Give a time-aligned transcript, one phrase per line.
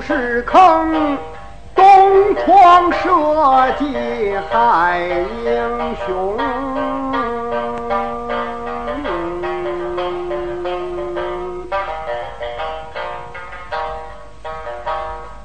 [0.00, 1.18] 是坑，
[1.74, 1.84] 东
[2.36, 5.00] 窗射箭害
[5.44, 6.36] 英雄。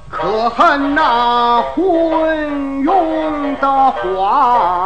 [0.10, 4.79] 可恨那昏庸的皇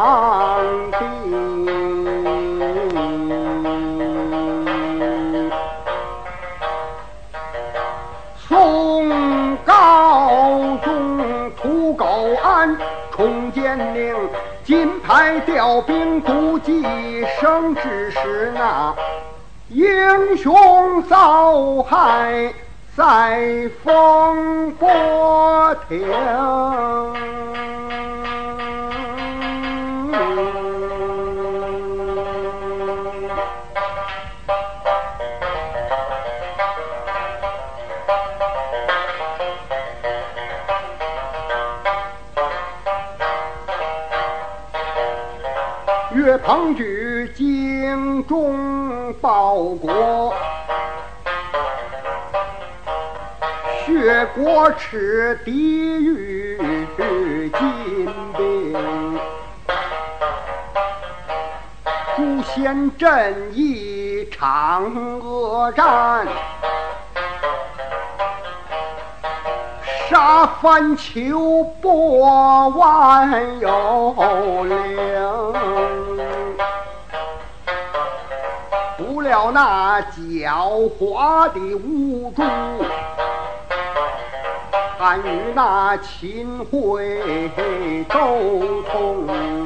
[15.42, 16.84] 调兵不计
[17.40, 18.96] 生之时，那
[19.70, 22.54] 英雄遭害
[22.96, 26.08] 在风波亭。
[46.44, 50.34] 岳鹏举精忠报国，
[53.86, 56.58] 血国耻，地狱
[56.98, 59.20] 金兵。
[62.18, 66.28] 诛仙阵一场恶战，
[70.10, 76.03] 杀翻秋波万有灵。
[79.34, 82.44] 不料那狡猾的吴主，
[85.00, 87.50] 还与那秦桧
[88.08, 89.66] 斗通。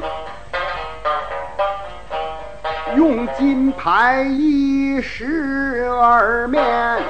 [2.96, 7.02] 用金牌一石二面，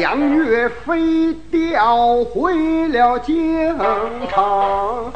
[0.00, 3.78] 将岳飞调回了京
[4.30, 5.12] 城。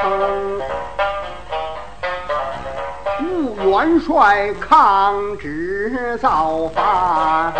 [3.72, 7.54] 元帅抗旨造反，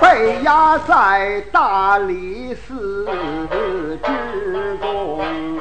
[0.00, 3.04] 被押在大理寺
[4.04, 5.60] 之中。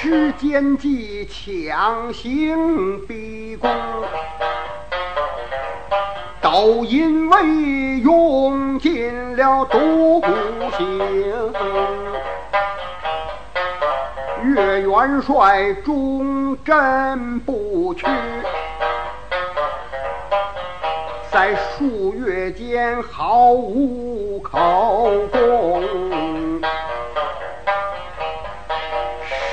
[0.00, 3.70] 时间计强行逼宫，
[6.40, 10.20] 都因为用尽了毒
[10.76, 10.98] 刑。
[14.44, 18.06] 岳元帅忠贞不屈，
[21.30, 25.82] 在数月间毫无口供。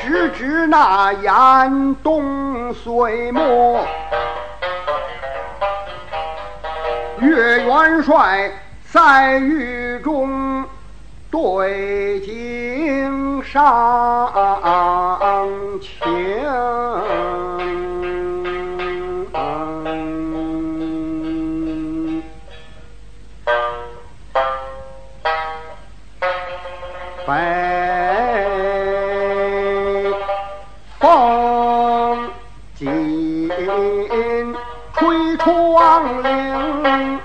[0.04, 3.84] 时值那严冬岁末，
[7.20, 8.52] 岳元帅
[8.92, 10.45] 在狱中
[11.36, 14.32] 对镜上
[15.82, 15.92] 情。
[27.28, 27.34] 北
[31.02, 32.30] 风
[32.76, 33.50] 紧
[34.94, 37.20] 吹窗棂，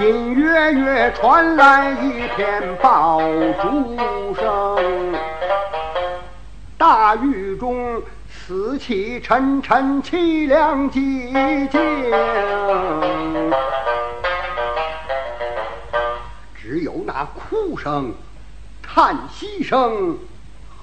[0.00, 3.20] 隐约约传来一片爆
[3.60, 5.14] 竹声。
[6.78, 11.80] 大狱中死气沉沉，凄凉寂静。
[16.54, 18.14] 只有那哭声、
[18.82, 20.16] 叹息声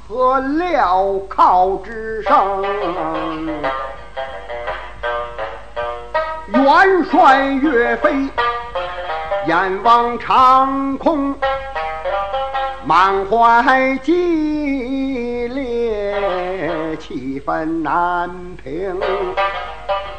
[0.08, 2.62] 和镣铐之声。
[6.50, 8.30] 元帅岳飞
[9.48, 11.34] 眼望长空，
[12.86, 18.30] 满怀激烈，气愤难
[18.62, 19.00] 平。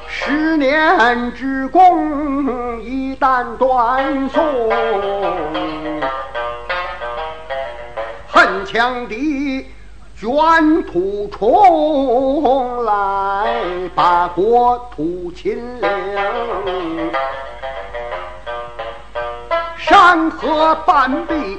[0.06, 4.42] 十年之功一旦断送，
[8.28, 9.66] 恨强敌
[10.18, 13.46] 卷土重来，
[13.94, 15.90] 把国土侵凌。
[19.88, 21.58] 山河半壁，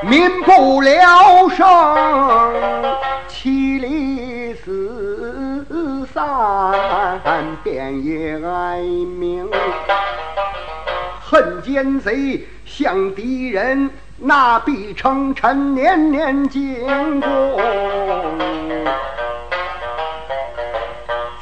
[0.00, 1.66] 民不聊生，
[3.28, 6.74] 妻离子散，
[7.62, 9.46] 遍野哀鸣。
[11.20, 17.60] 恨奸贼向敌人，那必称臣年年进贡。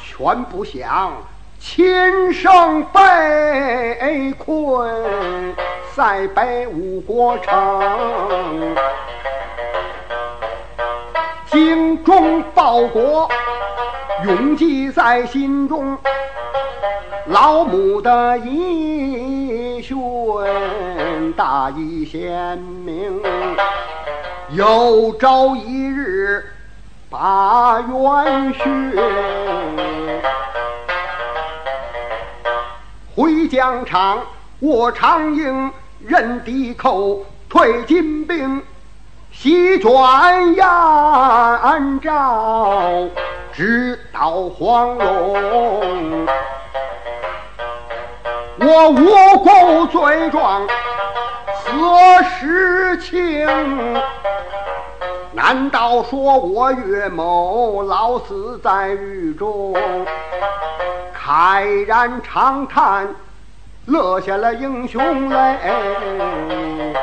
[0.05, 1.13] 全不想
[1.57, 5.55] 亲生被困
[5.97, 8.75] 塞北五国城，
[11.49, 13.27] 精忠报国，
[14.23, 15.97] 永记在心中。
[17.25, 19.97] 老母的遗训
[21.35, 23.19] 大义鲜明，
[24.49, 26.45] 有朝一日
[27.09, 28.93] 把元勋
[33.15, 34.19] 回疆场，
[34.59, 35.71] 卧长营，
[36.05, 38.61] 任敌寇，退金兵，
[39.31, 39.91] 席卷
[40.55, 43.07] 燕赵，
[43.53, 46.27] 直捣黄龙。
[48.59, 50.67] 我无辜罪状
[51.65, 53.47] 何时清？
[55.33, 59.75] 难道说我岳某老死在狱中，
[61.15, 63.07] 慨然长叹，
[63.87, 66.93] 落下了英雄泪？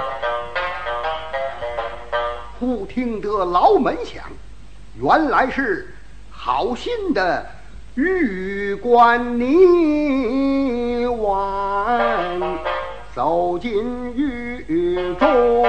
[2.61, 4.23] 忽听得牢门响，
[5.01, 5.95] 原来是
[6.31, 7.47] 好心的。
[7.95, 12.59] 玉官泥丸
[13.15, 13.73] 走进
[14.15, 15.65] 狱中，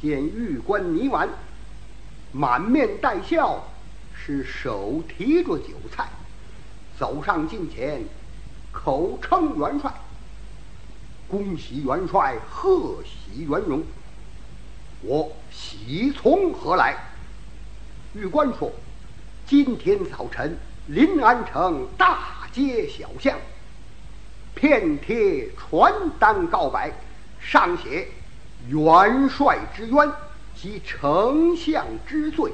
[0.00, 1.28] 见玉官泥丸
[2.30, 3.62] 满面带笑，
[4.14, 6.04] 是手提着酒菜，
[6.98, 8.04] 走上近前，
[8.70, 9.92] 口称元帅，
[11.28, 13.82] 恭喜元帅，贺喜元荣，
[15.02, 16.96] 我喜从何来？
[18.14, 18.70] 玉官说
[19.46, 20.56] ：“今天早晨，
[20.86, 23.38] 临安城大街小巷，
[24.54, 26.92] 遍贴传单告白，
[27.40, 28.06] 上写
[28.68, 30.12] 元帅之冤
[30.54, 32.52] 及丞相之罪。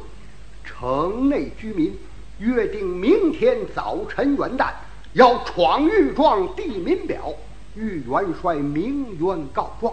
[0.65, 1.99] 城内居民
[2.39, 4.69] 约定明天早晨元旦
[5.13, 6.55] 要闯御状。
[6.55, 7.35] 地民表，
[7.75, 9.93] 与元帅鸣冤告状。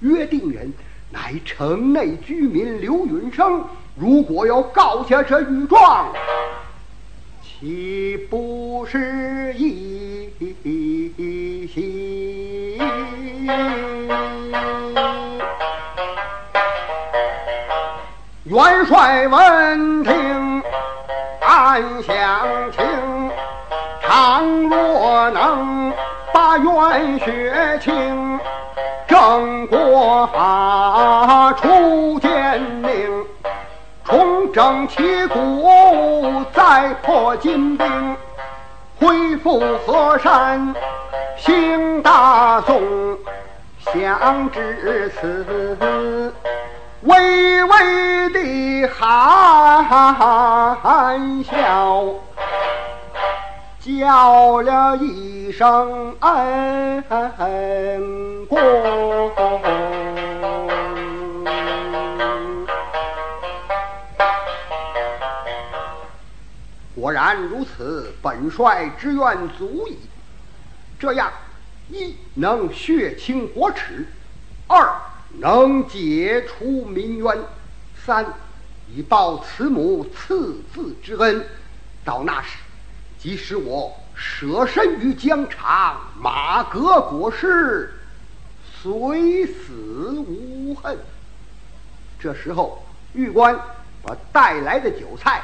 [0.00, 0.72] 约定人
[1.10, 3.64] 乃城内居民刘允生。”
[3.98, 6.12] 如果要告下这御状，
[7.42, 10.28] 岂不是一
[11.66, 12.78] 喜？
[18.44, 20.62] 元帅闻听，
[21.56, 23.30] 暗想情，
[24.02, 25.90] 倘若能
[26.30, 28.38] 把冤雪清，
[29.08, 33.24] 正国法出奸令。
[34.04, 38.16] 重整旗鼓，再破金兵，
[39.00, 40.74] 恢复河山，
[41.38, 42.82] 兴大宋。
[43.94, 45.46] 想至此，
[47.02, 49.84] 微微的含
[51.44, 52.02] 笑，
[53.80, 57.04] 叫了一声恩
[58.46, 58.58] 公。
[66.94, 69.98] 果然如此，本帅之愿足矣。
[70.98, 71.30] 这样，
[71.88, 74.08] 一能血清国耻，
[74.66, 74.90] 二
[75.38, 77.38] 能解除民冤，
[78.04, 78.26] 三
[78.94, 81.44] 以报慈母赐子之恩。
[82.04, 82.58] 到那时，
[83.18, 87.92] 即使我舍身于疆场，马革裹尸，
[88.82, 90.98] 虽死无恨。
[92.18, 93.58] 这时候，玉官
[94.02, 95.42] 把带来的酒菜。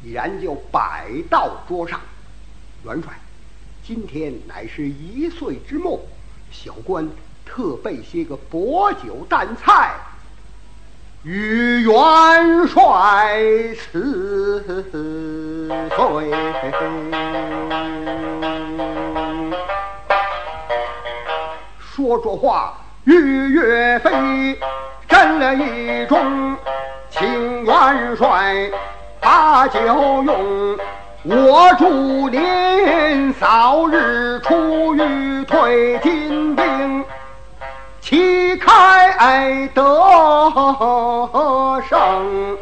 [0.00, 2.00] 已然就摆到桌上，
[2.84, 3.18] 元帅，
[3.84, 6.00] 今天乃是一岁之末，
[6.52, 7.04] 小官
[7.48, 9.90] 特备些个薄酒淡菜，
[11.24, 11.92] 与元
[12.68, 13.42] 帅
[13.74, 14.62] 辞
[15.96, 16.30] 岁。
[21.80, 22.74] 说着话，
[23.04, 24.10] 与岳飞
[25.08, 26.56] 斟了一盅，
[27.10, 28.70] 请元帅。
[29.20, 30.78] 把酒用，
[31.24, 36.27] 我祝您早日出狱退金，
[38.08, 39.82] 旗开得
[41.86, 42.56] 胜，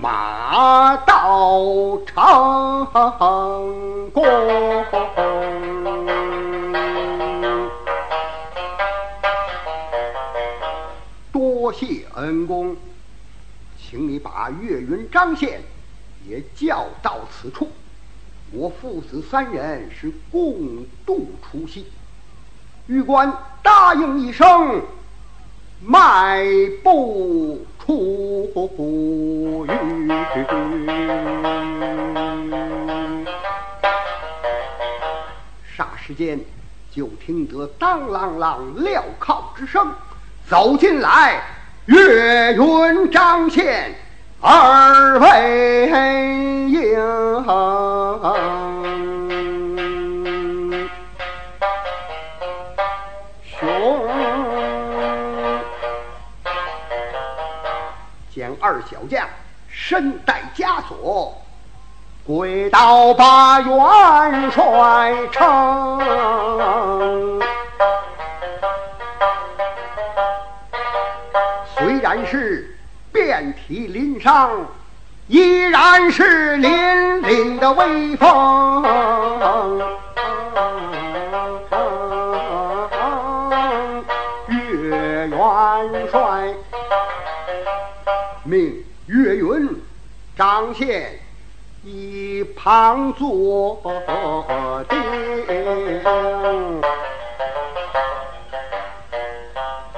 [0.00, 2.86] 马到成
[4.12, 4.24] 功。
[11.32, 12.76] 多谢恩公。
[13.76, 15.60] 请你把岳云、张宪
[16.24, 17.68] 也叫到此处，
[18.52, 21.86] 我父子三人是共度除夕。
[22.86, 24.82] 玉官答应一声，
[25.80, 26.44] 迈
[26.82, 29.70] 步出狱。
[35.74, 36.38] 霎时间，
[36.94, 39.90] 就听得当啷啷镣铐之声，
[40.46, 41.42] 走进来
[41.86, 43.94] 岳云、张宪
[44.42, 47.42] 二位英
[58.64, 59.28] 二小将
[59.68, 61.38] 身带枷锁。
[62.26, 66.00] 跪倒把元帅称，
[71.76, 72.74] 虽然是
[73.12, 74.66] 遍体鳞伤，
[75.26, 78.82] 依然是凛凛的威风。
[88.44, 89.82] 命岳云、
[90.36, 91.18] 张宪。
[91.86, 93.78] 一旁坐
[94.88, 94.98] 定，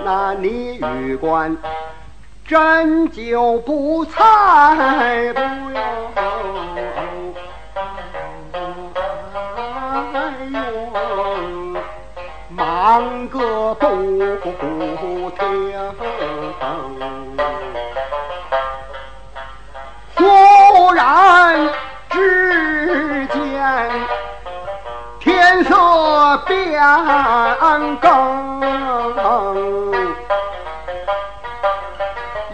[0.04, 1.56] 那李玉官
[2.44, 6.10] 真就不菜，不哟，
[12.50, 13.86] 忙个不
[15.38, 17.36] 停。
[20.96, 21.68] 然
[22.08, 23.90] 之间，
[25.20, 26.82] 天色变
[27.98, 28.60] 更，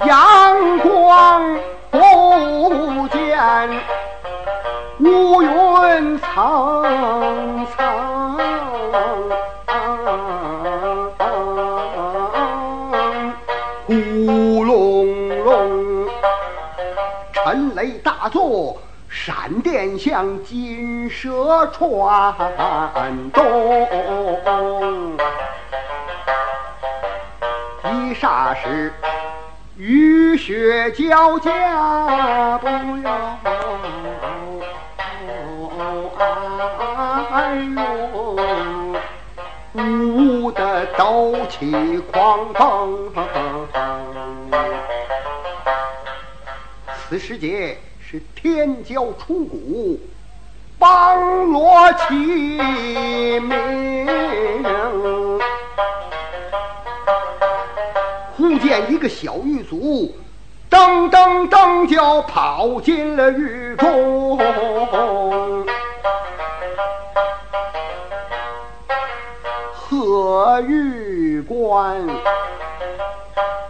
[0.04, 1.56] 阳光
[1.92, 3.70] 不见，
[4.98, 7.61] 乌云层层，
[19.82, 22.32] 闪电像金蛇穿
[23.32, 25.16] 动，
[27.84, 28.94] 一霎时
[29.76, 32.66] 雨雪交加，不
[33.02, 33.10] 要
[37.32, 38.36] 哎呦，
[39.74, 43.10] 呜的抖起狂风。
[47.08, 47.76] 此时节
[48.12, 49.98] 是天骄出谷，
[50.78, 52.14] 邦罗齐
[53.40, 54.06] 鸣。
[58.36, 60.14] 忽见一个小狱卒，
[60.68, 64.38] 噔噔噔就跑进了狱中。
[69.72, 72.06] 贺狱官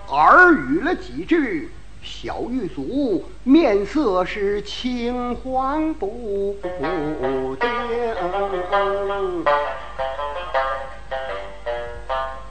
[0.08, 1.70] 耳语了几句。
[2.02, 6.70] 小狱卒面色是青黄不定，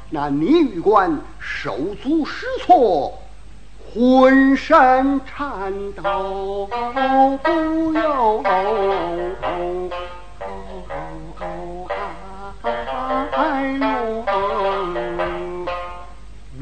[0.10, 3.14] 那女狱官手足失措，
[3.94, 6.70] 浑身颤抖，
[7.44, 8.44] 不由。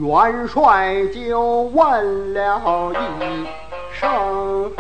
[0.10, 2.60] 元帅就问了
[2.94, 2.96] 一
[3.94, 4.74] 声：“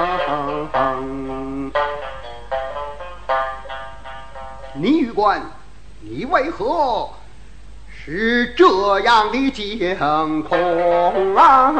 [4.74, 5.40] 倪玉官，
[6.02, 7.12] 你为何
[7.88, 9.96] 是这样的惊
[10.42, 11.76] 恐啊？”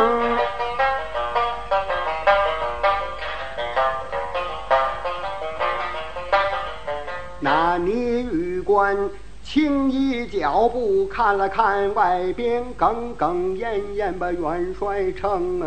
[7.42, 9.10] 那倪玉官。
[9.52, 15.60] 轻移脚步，看了看外边，哽哽咽咽把元帅称。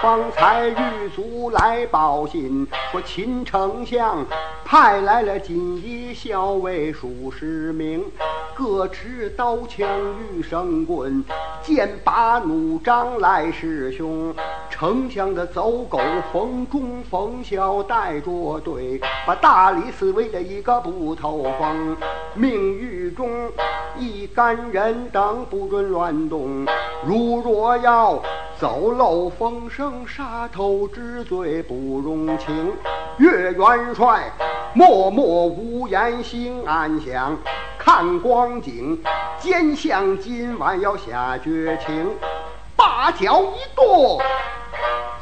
[0.00, 4.26] 方才狱卒来报信，说秦丞相
[4.64, 8.04] 派来了锦衣校尉数十名，
[8.52, 9.88] 各持刀枪
[10.34, 11.24] 与绳棍，
[11.62, 14.34] 剑拔弩张来势凶。
[14.82, 15.96] 丞相的走狗
[16.32, 21.96] 风中风笑带着队，把大理寺围了一个不透风。
[22.34, 23.48] 命狱中
[23.96, 26.66] 一干人等不准乱动，
[27.06, 28.20] 如若要
[28.58, 30.04] 走漏风声。
[30.04, 32.72] 杀头之罪不容情，
[33.18, 34.32] 岳元帅
[34.74, 37.38] 默默无言心暗想，
[37.78, 39.00] 看光景，
[39.38, 42.10] 奸相今晚要下绝情，
[42.74, 44.20] 把脚一跺，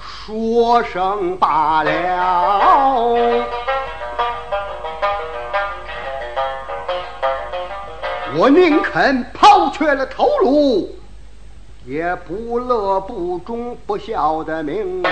[0.00, 3.47] 说声罢了，
[8.37, 10.88] 我宁肯抛却了头颅。
[11.87, 15.02] 也不乐不忠不孝的命。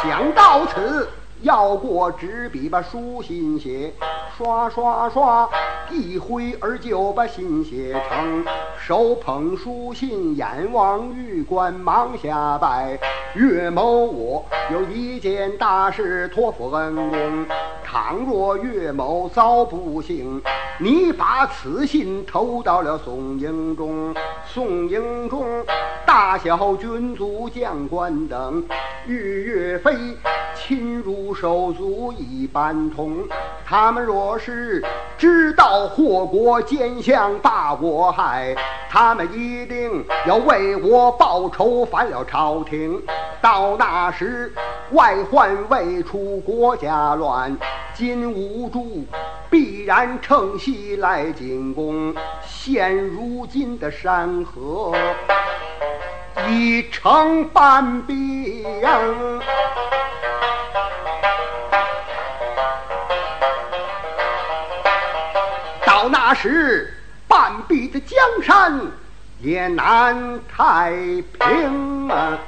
[0.00, 1.10] 想到此，
[1.42, 3.92] 要过纸笔把书信写，
[4.38, 5.50] 刷刷刷，
[5.90, 8.44] 一挥而就把信写成。
[8.84, 12.98] 手捧书信，眼望玉官，忙下拜。
[13.36, 17.46] 岳某，我有一件大事托付恩公。
[17.84, 20.42] 倘若岳某遭不幸，
[20.82, 24.12] 你把此信投到了宋营中。
[24.44, 25.46] 宋营中
[26.04, 28.66] 大小军卒将官等，
[29.06, 29.94] 与岳飞
[30.56, 33.18] 亲如手足一般同。
[33.64, 34.84] 他们若是
[35.16, 38.52] 知道祸国奸相把我害，
[38.90, 43.00] 他们一定要为我报仇，反了朝廷。
[43.40, 44.52] 到那时，
[44.90, 47.56] 外患未除，国家乱，
[47.94, 49.04] 金无助
[49.52, 52.14] 必然乘隙来进攻。
[52.42, 54.96] 现如今的山河
[56.48, 58.64] 已成半壁！
[65.84, 66.94] 到那时，
[67.28, 68.80] 半壁的江山
[69.42, 70.94] 也难太
[71.38, 72.38] 平啊！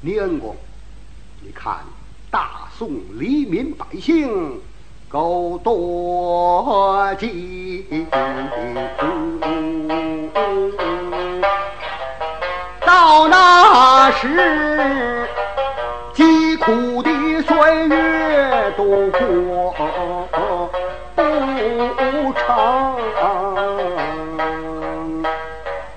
[0.00, 0.56] 李恩公，
[1.42, 1.80] 你看
[2.30, 2.88] 大宋
[3.18, 4.58] 黎民百姓
[5.08, 7.86] 够多疾，
[12.84, 15.28] 到那时
[16.12, 17.10] 疾苦的
[17.42, 19.72] 岁月度过
[21.14, 21.22] 不
[22.34, 22.44] 成，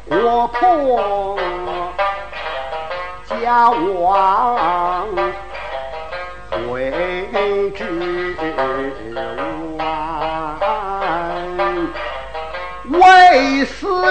[0.08, 1.36] 国破。
[3.50, 4.59] 家亡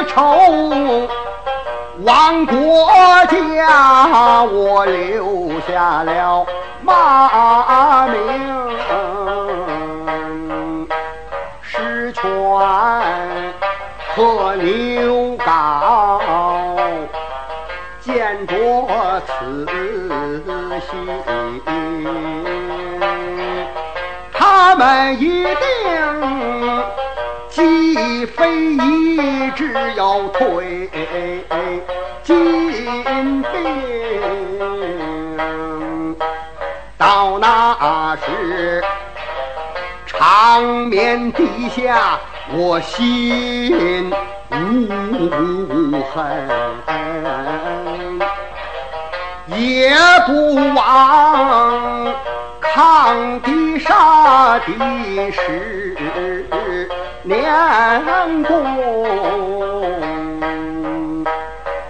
[0.08, 0.20] 仇
[2.04, 2.56] 亡国
[3.26, 6.46] 家，我留下了
[6.82, 8.16] 骂名，
[11.60, 12.22] 石泉
[14.14, 15.46] 和牛皋。
[18.00, 18.54] 见着
[19.26, 19.66] 此
[20.90, 20.90] 信，
[24.32, 25.52] 他们一定
[27.58, 30.88] 既非一直要退
[32.22, 33.44] 进兵，
[36.96, 38.80] 到那时
[40.06, 42.16] 长眠地下，
[42.52, 44.08] 我心
[44.52, 46.14] 无恨。
[49.56, 49.90] 也
[50.26, 52.14] 不忘
[52.78, 54.72] 抗敌杀敌
[55.32, 55.96] 十
[57.24, 57.42] 年
[58.44, 58.54] 功。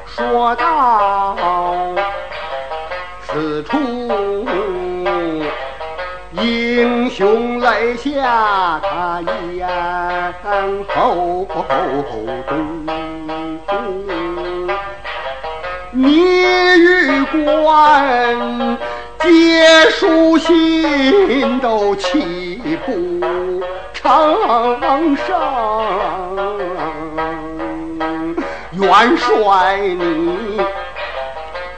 [0.07, 1.37] 说到
[3.27, 3.77] 此处，
[6.33, 9.20] 英雄泪下他
[9.53, 9.68] 咽
[10.94, 11.46] 喉
[12.48, 12.87] 中。
[15.92, 16.22] 你
[16.79, 18.79] 与官
[19.30, 23.20] 结书信都泣不
[23.92, 25.36] 成声，
[28.72, 30.58] 元帅你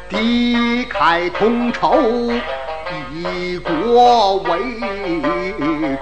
[0.08, 2.30] 敌忾同仇，
[3.12, 4.50] 以国为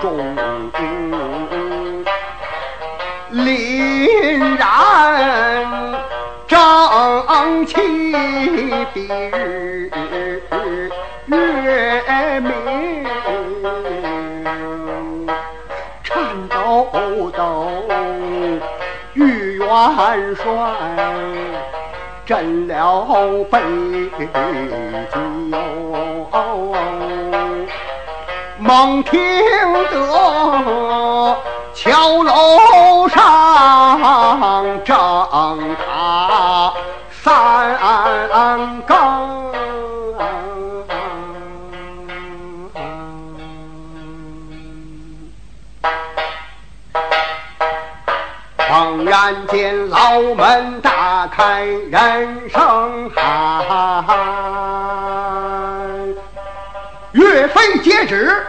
[0.01, 0.37] 重，
[3.33, 4.69] 凛然。
[6.49, 7.77] 正气
[8.95, 9.91] 比日
[19.79, 20.43] 元帅
[22.27, 23.07] 镇了
[23.51, 23.61] 北
[24.19, 24.29] 京，
[28.59, 29.21] 猛听
[29.91, 31.37] 得。
[31.75, 34.97] 桥楼上正
[35.77, 36.73] 打
[37.23, 37.79] 三
[38.85, 39.48] 更，
[49.29, 54.07] 猛然间牢门大开，人声喊，
[57.13, 58.43] 岳飞接旨。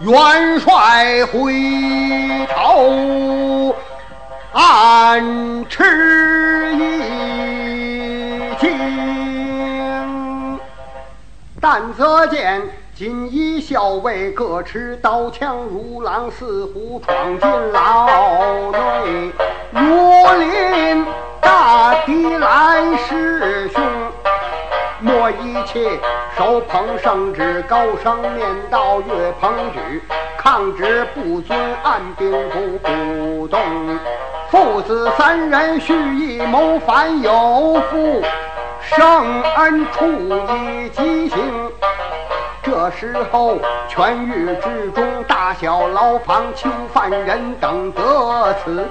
[0.00, 1.52] 元帅回
[2.52, 3.76] 头，
[4.52, 7.00] 暗吃一
[8.60, 10.58] 惊。
[11.60, 12.60] 但则见
[12.94, 19.32] 锦衣校尉各持刀枪如狼似虎闯进牢内
[19.72, 19.80] 如
[20.38, 21.04] 临
[21.40, 23.82] 大敌来势凶
[25.00, 25.98] 莫一切
[26.38, 30.00] 手捧圣旨高声念道岳鹏举
[30.38, 33.60] 抗旨不遵按兵不鼓动。
[34.52, 38.22] 父子三人蓄意谋反有负
[38.80, 40.06] 圣恩处
[40.54, 41.64] 以极刑。
[42.84, 43.56] 这时候，
[43.88, 48.86] 全狱之中，大小牢房囚犯人等得此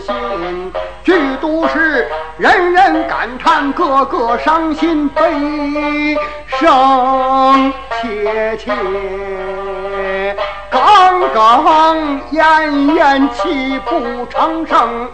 [0.00, 0.72] 信，
[1.04, 10.36] 剧都是人人感叹，个个伤心悲声切切，
[10.68, 15.08] 刚刚咽咽气不成声，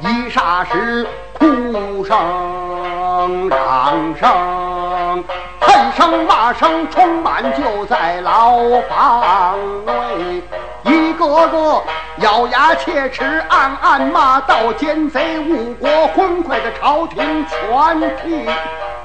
[0.00, 5.24] 一霎时哭声嚷声。
[5.72, 8.58] 恨声骂声充满就在牢
[8.90, 9.56] 房
[9.86, 10.42] 内，
[10.82, 11.82] 一个个
[12.18, 18.44] 咬牙切齿，暗暗骂道：“奸贼误国，昏聩的朝廷全替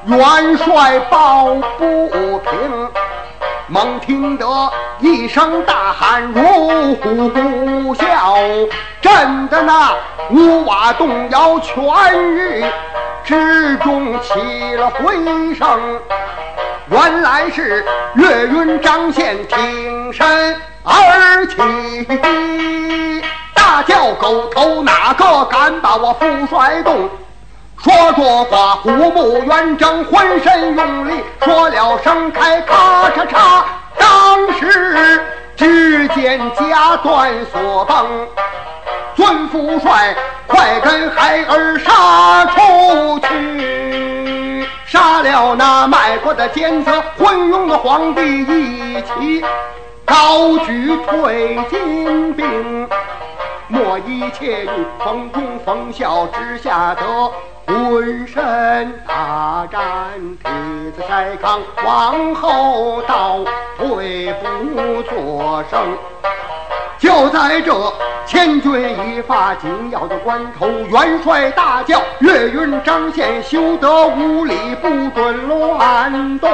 [0.07, 2.89] 元帅抱不平。”
[3.69, 4.45] 猛听得
[4.99, 9.93] 一声大喊如呼啸，震得那
[10.31, 12.65] 屋瓦动摇，全狱
[13.23, 15.79] 之中起了回声。
[16.89, 17.83] 原来是
[18.15, 21.57] 岳云张宪挺身而起，
[23.53, 27.09] 大叫狗头哪个敢把我父帅动？
[27.83, 33.63] 说着话，虎目圆睁，浑身用力，说了声开，咔嚓嚓，
[33.99, 35.21] 当时
[35.57, 38.27] 只见夹断锁崩，
[39.13, 40.15] 尊父帅
[40.47, 44.16] 快跟孩儿杀出去。
[44.87, 49.43] 杀了那卖国的奸贼，昏庸的皇帝一起
[50.05, 52.87] 高举退金兵，
[53.67, 54.69] 莫一切于
[55.03, 57.03] 风中风笑之下得
[57.65, 59.83] 浑身大战，
[60.41, 60.49] 梯
[60.95, 63.39] 子筛糠往后倒，
[63.77, 65.97] 退不作声。
[66.99, 67.93] 就在这
[68.25, 76.49] 千钧一发紧要的关头，元帅大叫：“岳云、张宪休得无礼，不准乱动！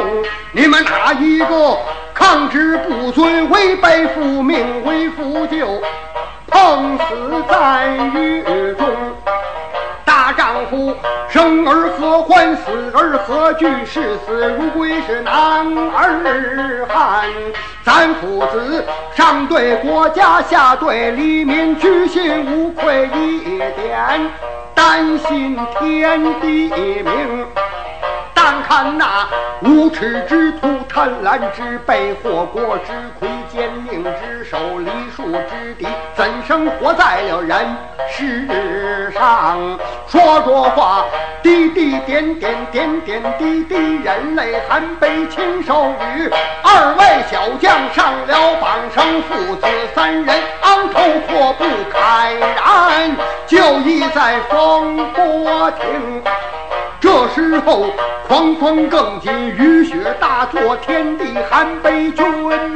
[0.51, 1.77] 你们哪一个
[2.13, 5.81] 抗旨不遵，违背父命，为父就
[6.47, 8.43] 碰死在狱
[8.75, 8.85] 中！”
[10.31, 10.95] 丈夫
[11.29, 13.67] 生而何欢，死而何惧？
[13.85, 15.33] 视死如归是男
[15.89, 17.27] 儿汉。
[17.83, 18.83] 咱父子
[19.13, 24.29] 上对国家，下对黎民，居心无愧一点，
[24.73, 26.69] 担心天地
[27.03, 27.45] 明。
[28.43, 29.25] 看看那
[29.61, 37.65] 无耻之徒，贪婪之辈，祸国之魁，奸佞之首，黎庶之敌，怎生活在了人
[38.09, 39.79] 世上？
[40.07, 41.05] 说着话，
[41.41, 46.29] 滴滴点点，点点滴滴，人泪含悲，亲手与
[46.63, 53.15] 二位小将上了榜，生父子三人昂头阔步，慨然
[53.47, 53.57] 就
[53.89, 56.21] 义在风波亭。
[56.99, 57.87] 这时候，
[58.33, 62.27] 狂风更紧，雨雪大作，天地寒悲，军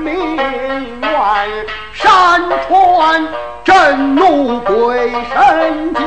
[0.04, 3.28] 民怨，山川
[3.64, 6.06] 震怒，鬼神惊。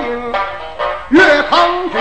[1.09, 1.99] 岳鹏举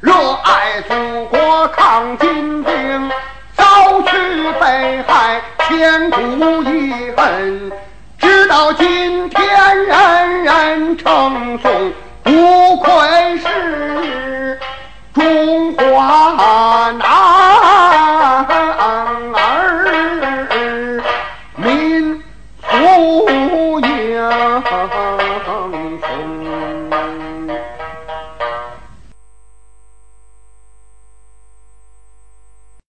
[0.00, 0.12] 热
[0.44, 3.10] 爱祖国，抗金兵，
[3.56, 4.18] 遭去
[4.60, 7.72] 被害，千古遗恨。
[8.18, 11.92] 直到今天，人人称颂，
[12.22, 13.23] 不愧。
[15.34, 16.30] 中华
[16.96, 17.33] 男。